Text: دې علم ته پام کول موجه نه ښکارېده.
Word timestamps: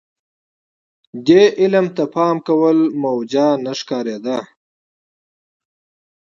دې 1.27 1.43
علم 1.61 1.85
ته 1.95 2.03
پام 2.13 2.35
کول 2.47 2.77
موجه 3.01 3.47
نه 3.63 3.73
ښکارېده. 3.79 4.37